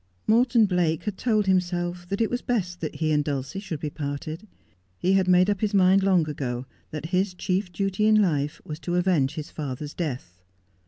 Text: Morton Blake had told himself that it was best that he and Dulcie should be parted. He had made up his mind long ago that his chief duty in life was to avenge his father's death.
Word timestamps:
Morton 0.25 0.65
Blake 0.65 1.03
had 1.03 1.15
told 1.15 1.45
himself 1.45 2.09
that 2.09 2.21
it 2.21 2.31
was 2.31 2.41
best 2.41 2.81
that 2.81 2.95
he 2.95 3.11
and 3.11 3.23
Dulcie 3.23 3.59
should 3.59 3.79
be 3.79 3.91
parted. 3.91 4.47
He 4.97 5.13
had 5.13 5.27
made 5.27 5.47
up 5.47 5.61
his 5.61 5.75
mind 5.75 6.01
long 6.01 6.27
ago 6.27 6.65
that 6.89 7.05
his 7.13 7.35
chief 7.35 7.71
duty 7.71 8.07
in 8.07 8.19
life 8.19 8.59
was 8.65 8.79
to 8.79 8.95
avenge 8.95 9.35
his 9.35 9.51
father's 9.51 9.93
death. 9.93 10.39